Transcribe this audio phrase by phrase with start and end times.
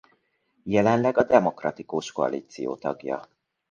[0.63, 3.27] Jelenleg a Demokratikus Koalíció tagja.